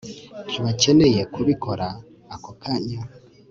[0.47, 1.87] ntibakeneye kubikora
[2.35, 3.01] ako kanya